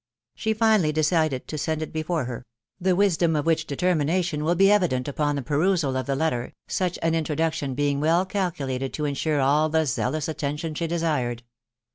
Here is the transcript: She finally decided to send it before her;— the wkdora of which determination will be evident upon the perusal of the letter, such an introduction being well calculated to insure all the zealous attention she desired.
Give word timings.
She 0.33 0.55
finally 0.55 0.91
decided 0.91 1.47
to 1.47 1.59
send 1.59 1.83
it 1.83 1.93
before 1.93 2.25
her;— 2.25 2.47
the 2.81 2.93
wkdora 2.95 3.37
of 3.37 3.45
which 3.45 3.67
determination 3.67 4.43
will 4.43 4.55
be 4.55 4.71
evident 4.71 5.07
upon 5.07 5.35
the 5.35 5.43
perusal 5.43 5.95
of 5.95 6.07
the 6.07 6.15
letter, 6.15 6.53
such 6.67 6.97
an 7.03 7.13
introduction 7.13 7.75
being 7.75 7.99
well 7.99 8.25
calculated 8.25 8.93
to 8.93 9.05
insure 9.05 9.41
all 9.41 9.69
the 9.69 9.85
zealous 9.85 10.27
attention 10.27 10.73
she 10.73 10.87
desired. 10.87 11.43